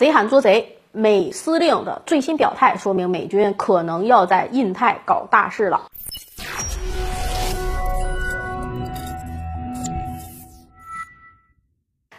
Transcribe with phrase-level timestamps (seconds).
[0.00, 5.82] 贼喊捉贼，美司令的最新表态说明美军可能要在印太搞大事了。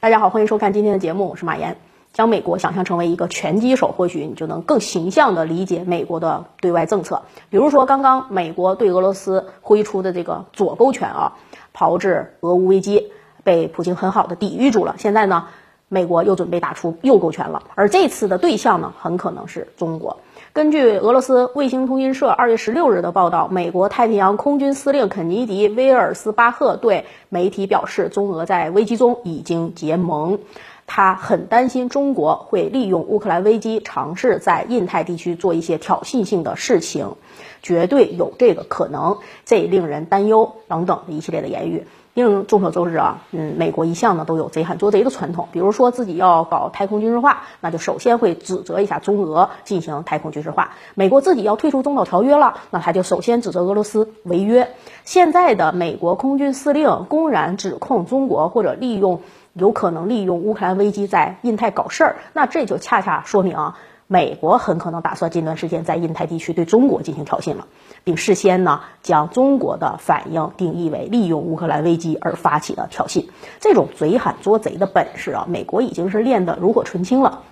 [0.00, 1.76] 大家好，欢迎收看今天的节目，我是马岩。
[2.12, 7.22] 将美国想象成为一个拳击手，或许你就能更形象地理解美国的对外政策。
[7.48, 11.36] 比如说，刚刚美国对俄罗斯挥出的这个左勾拳啊，
[11.72, 13.12] 炮制俄乌危机，
[13.44, 14.96] 被普京很好的抵御住了。
[14.98, 15.46] 现在呢？
[15.88, 20.18] 美国又准备打出右勾拳了，而这次的对象呢，很可能是中国。
[20.52, 30.40] 根据俄罗斯卫星通讯社二月十六日的报道，美国太平洋空军司令肯尼迪·威尔斯巴赫对媒体表示，中俄在危机中已经结盟，
[30.86, 37.14] 他很担心中国会利用乌克兰危机，尝试在印太地区做一些挑衅性的事情，
[37.62, 41.86] 绝对有这个可能，这令人担忧等等一系列的言语。
[42.18, 54.68] 令众所周知啊，嗯，美国一向呢都有贼喊捉贼的传统，比如说自己要搞太空军事化，那就首先会指责一下中俄进行太空军事化；美国自己要退出中导条约了，那他就首先指责俄罗斯违约。
[55.04, 59.20] 现在的美国空军司令公然指控中国或者利用
[59.52, 63.78] 有可能利用乌克兰危机在印太搞事儿，那这就恰恰说明啊。
[64.10, 67.66] 美国很可能打算近段时间在印太地区对中国进行挑衅了，
[68.04, 73.26] 并事先呢将中国的反应定义为利用乌克兰危机而发起的挑衅。
[73.60, 77.42] 这种贼喊捉贼的本事啊，美国已经是练得炉火纯青了。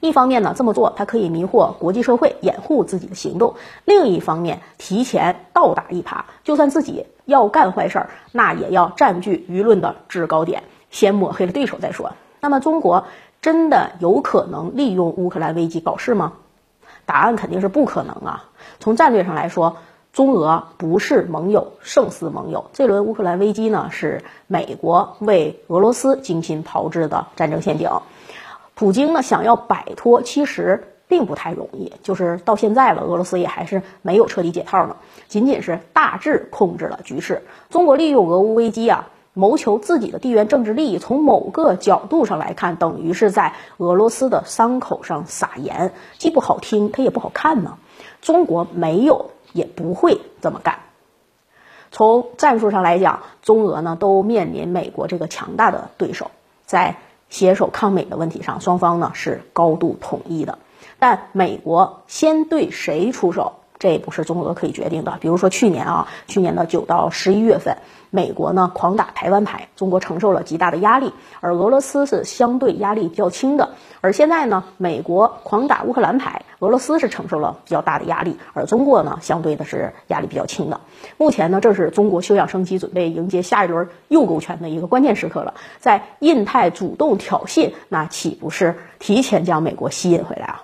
[0.00, 3.54] 一方面呢，这么做它可以迷惑国际社会，掩护自己的行动；
[3.84, 12.14] 另一方面，提前倒打一耙，就算自己要干坏事儿，那也要占据舆论的制高点，先抹黑了对手再说。
[12.40, 13.04] 那么中国。
[13.42, 16.34] 真的有可能利用乌克兰危机搞事吗？
[17.06, 18.44] 答案肯定是不可能啊！
[18.78, 19.78] 从战略上来说，
[20.12, 22.70] 中俄不是盟友，胜似盟友。
[22.72, 27.90] 这轮乌克兰危机呢，是美国为俄罗斯精心炮制的战争陷阱。
[28.74, 31.92] 普京呢，想要摆脱，其实并不太容易。
[32.02, 34.96] 就是到现在了，俄罗斯也还是没有彻底解套呢，
[35.28, 37.42] 仅仅是大致控制了局势。
[37.70, 39.08] 中国利用俄乌危机啊。
[39.32, 47.78] 谋求自己的地缘政治利益，从某个角度上来看，等于是在俄罗斯的伤口上撒盐，既不好听，它也不好看呢。
[48.20, 50.80] 中国没有，也不会这么干。
[51.92, 56.30] 从战术上来讲，中俄呢都面临美国这个强大的对手，
[56.66, 56.96] 在
[57.28, 60.58] 携手抗美的问题上，双方呢是高度统一的。
[60.98, 63.59] 但美国先对谁出手？
[63.80, 65.18] 这也不是中俄可以决定的。
[65.20, 67.78] 比如说去年啊，去年的九到十一月份，
[68.10, 73.70] 美国呢狂打台湾牌，中国承受了极大的压力，而俄罗斯是相对压力较轻的。
[74.02, 80.80] 而现在呢，美国狂打乌克兰牌，俄罗斯是承受了比较大的压力，而中国呢相对的是压力比较轻的。
[81.16, 85.54] 目前呢，正是中国休养生息，准备迎接下一轮右勾拳的一个关键时刻了。
[85.78, 90.62] 在印太主动挑衅，那岂不是提前将美国吸引回来啊？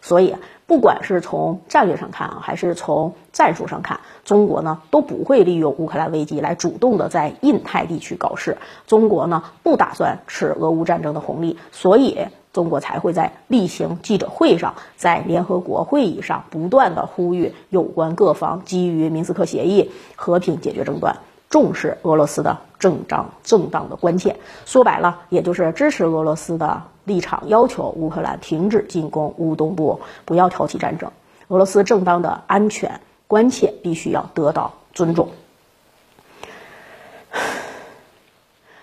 [0.00, 0.34] 所以。
[0.66, 8.56] 不管是从战略上看啊，还是从战术上看，中国呢都不会利用乌克兰危机来主动的在印太地区搞事。
[8.86, 12.18] 中国呢不打算吃俄乌战争的红利，所以
[12.52, 21.16] 中国才会在例行记者会上，在联合国会议上不断的呼吁有关各方基于明斯克协议和平解决争端。
[21.50, 31.10] 重视俄罗斯的正当正当的关切，说白了，也就是支持俄罗斯的立场，要求乌克兰停止进攻乌东部，不要挑起战争。
[31.48, 35.28] 俄罗斯正当的安全关切必须要得到尊重。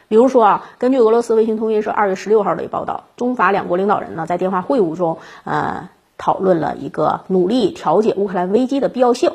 [0.08, 9.32] 比如说啊，根据俄罗斯卫星通讯社二月十六号的报道，中法两国领导人呢在电话会晤中，呃，讨论了一个努力调解乌克兰危机的必要性。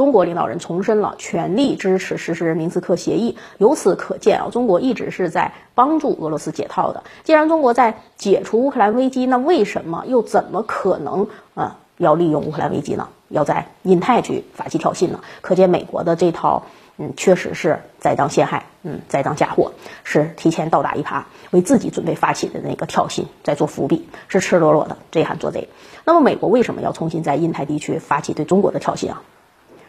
[0.00, 3.36] 中国领导人重申了全力支持实施明斯克协议。
[3.58, 7.04] 由此可见啊，中国一直是在帮助俄罗斯解套的。
[7.22, 13.08] 既然中国在解除乌克兰危机，那为什么又怎么可能啊要利用乌克兰危机呢？
[13.28, 15.20] 要在印太去发起挑衅呢？
[15.42, 16.62] 可见美国的这套
[16.96, 19.72] 嗯，确实是栽赃陷害，嗯，栽赃嫁祸，
[20.02, 25.68] 是提前倒打一耙，为自己准备发起的那个挑衅在做伏笔，是赤裸裸的贼喊捉贼。
[26.06, 29.20] 那么，美国为什么要重新在印太地区发起对中国的挑衅啊？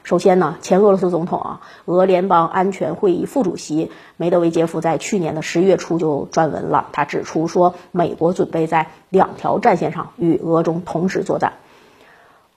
[0.03, 6.87] 首先呢，前俄罗斯总统啊，俄联邦安全会议副主席梅德韦杰夫在去年的十月初就撰文了。
[6.91, 11.53] 他指出说，美国准备在两条战线上与俄中同时作战。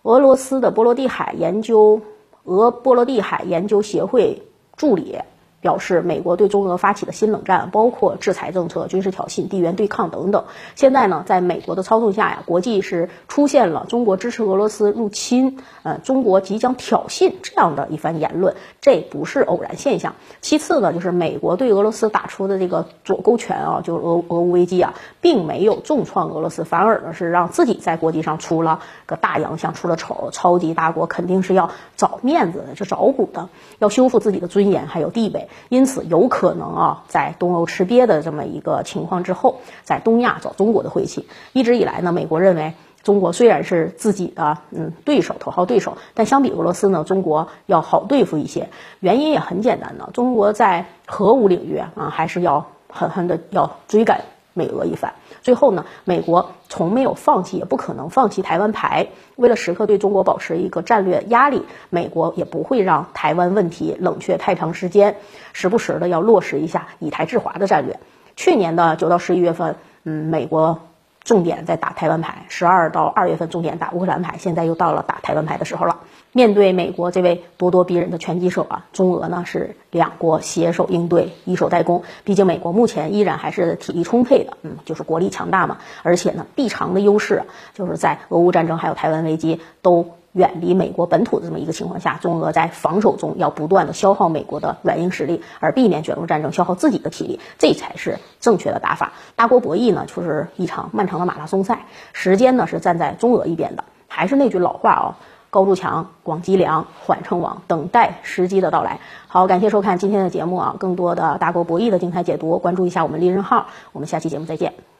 [0.02, 2.00] 俄罗斯的波罗的海研究
[2.44, 4.42] 俄波罗的海研究协会
[4.76, 5.18] 助理
[5.64, 10.44] 表示，美国对中俄发起的新冷战，包括制裁政策、军事挑衅、地缘对抗等等，
[10.74, 20.16] 现在呢，在美国的操纵下呀，国际是出现了中国支持俄罗斯入侵，呃，中国即将挑衅这样的一番言论，这不是偶然现象。
[20.42, 30.28] 其次呢，就是美国对俄罗斯打出的这个左勾拳啊，就俄俄乌危机啊，并没有重创俄罗斯，反而呢是让自己在国际上出了个大洋相，出了丑。
[30.30, 35.48] 超级大国肯定是要找面子的，是找补的，要修复自己的尊严还有地位。
[35.68, 41.28] 因此，有可能啊，在东欧吃瘪的这么一个情况之后，在东亚找中国的晦气。
[41.52, 48.68] 一直以来呢，美国认为中国虽然是自己的嗯对手，头号对手，但相比俄罗斯呢，中国要好对付一些。
[49.00, 54.22] 原因也很简单呢，中国在核武领域啊，还是要狠狠的要追赶
[54.54, 55.14] 美俄一番。
[55.42, 59.08] 最后呢，美国从没有放弃，也不可能放弃台湾牌。
[59.36, 65.16] 为了时刻对中国保持一个战略压力，美国也不会让台湾问题冷却太长时间，
[65.52, 68.00] 时不时的要落实一下以台制华的战略。
[68.36, 70.80] 去年的九到十一月份，嗯，美国。
[71.24, 76.00] 重点在打台湾牌，十二到二月份重点打乌克兰牌，现在又到了打台湾牌的时候了。
[76.32, 82.02] 面对美国这位咄咄逼人的拳击手啊，中俄呢是两国携手应对，以守代攻。
[82.24, 85.78] 毕竟美国目前依然还是体力充沛的，嗯，就是国力强大嘛。
[86.02, 90.14] 而且呢，臂长的优势就是在俄乌战争还有台湾危机都。
[90.34, 99.12] 远离美国本土的这么一个情况下，中俄在防守中要不断的消耗美国的软硬实力，而避免卷入战争消耗自己的体力，这才是正确的打法。
[99.36, 103.84] 大国博弈呢，就是一场漫长的马拉松赛，时间呢是站在中俄一边的。
[104.08, 105.16] 还是那句老话啊，
[105.50, 108.98] 高筑墙，广积粮，缓称王，等待时机的到来。
[109.28, 114.93] 好，感谢收看今天的节目啊，更多的大国博弈的精彩解读，关注一下我们利刃号，我们下期节目再见。